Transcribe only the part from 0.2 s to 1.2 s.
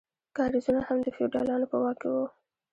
کاریزونه هم د